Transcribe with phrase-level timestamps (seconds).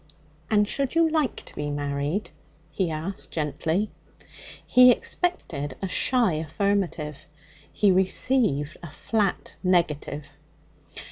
[0.49, 2.31] 'And should you like to be married?'
[2.71, 3.91] he asked gently.
[4.65, 7.27] He expected a shy affirmative.
[7.71, 10.31] He received a flat negative.